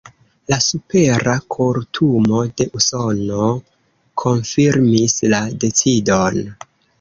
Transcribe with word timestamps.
La 0.51 0.57
Supera 0.67 1.35
Kortumo 1.55 2.39
de 2.61 2.67
Usono 2.79 3.51
konfirmis 4.23 5.17
la 5.35 5.43
decidon. 5.67 6.43